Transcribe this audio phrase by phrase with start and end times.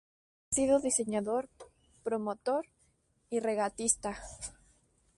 [0.49, 1.47] Ha sido diseñador,
[2.01, 2.65] promotor
[3.29, 4.19] y regatista.